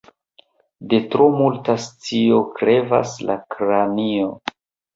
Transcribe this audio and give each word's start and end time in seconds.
De 0.93 0.99
tro 1.15 1.27
multa 1.41 1.75
scio 1.85 2.41
krevas 2.57 3.15
la 3.31 3.39
kranio. 3.57 4.35